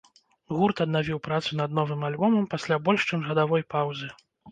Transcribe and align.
Гурт 0.59 0.79
аднавіў 0.85 1.19
працу 1.27 1.49
над 1.59 1.75
новым 1.79 2.05
альбомам 2.07 2.47
пасля 2.53 2.79
больш, 2.87 3.05
чым 3.13 3.19
гадавой 3.29 3.67
паўзы. 3.75 4.09